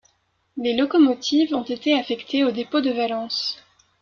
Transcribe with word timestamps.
Les 0.57 0.75
locomotives 0.75 1.53
ont 1.53 1.61
été 1.61 1.93
affectées 1.93 2.43
au 2.43 2.49
dépôt 2.49 2.81
de 2.81 2.89
Valence. 2.89 3.63